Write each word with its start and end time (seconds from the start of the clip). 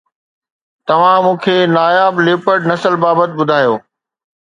توهان 0.87 1.19
مون 1.25 1.35
کي 1.43 1.55
ناياب 1.75 2.13
ليپرڊ 2.25 2.61
نسل 2.71 2.93
بابت 3.03 3.29
ٻڌايو 3.39 3.73